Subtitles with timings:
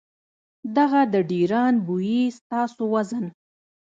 [0.75, 3.25] دغه د ډېران بوئي ستاسو وزن،